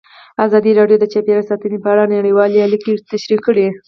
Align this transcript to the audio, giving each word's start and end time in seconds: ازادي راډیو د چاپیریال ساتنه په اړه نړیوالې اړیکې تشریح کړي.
ازادي 0.45 0.71
راډیو 0.79 0.97
د 0.99 1.05
چاپیریال 1.13 1.43
ساتنه 1.49 1.77
په 1.83 1.89
اړه 1.93 2.11
نړیوالې 2.15 2.59
اړیکې 2.67 2.91
تشریح 3.11 3.39
کړي. 3.47 3.67